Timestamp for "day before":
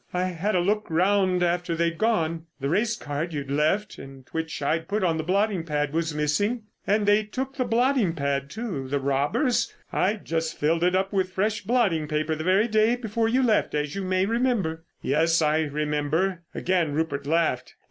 12.67-13.29